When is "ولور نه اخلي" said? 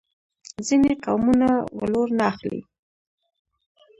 1.79-2.61